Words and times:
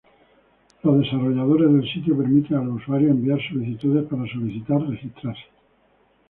Los 0.81 0.97
desarrolladores 1.01 1.71
del 1.71 1.87
sitio 1.93 2.17
permiten 2.17 2.57
a 2.57 2.63
los 2.63 2.77
usuarios 2.81 3.11
enviar 3.11 3.37
solicitudes 3.39 4.07
para 4.09 4.25
solicitar 4.25 4.81
registrarse. 4.81 5.45